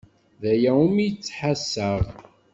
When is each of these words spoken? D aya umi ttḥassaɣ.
D 0.41 0.43
aya 0.53 0.71
umi 0.85 1.07
ttḥassaɣ. 1.11 2.03